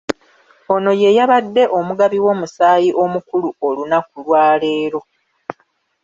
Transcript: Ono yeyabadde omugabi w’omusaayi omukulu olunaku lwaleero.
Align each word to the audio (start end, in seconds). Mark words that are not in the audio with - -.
Ono 0.73 0.91
yeyabadde 1.01 1.63
omugabi 1.79 2.17
w’omusaayi 2.25 2.89
omukulu 3.03 3.49
olunaku 3.67 4.13
lwaleero. 4.25 4.99